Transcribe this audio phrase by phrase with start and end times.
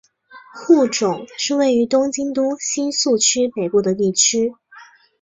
[0.55, 4.55] 户冢是位于东京都新宿区北部的地区。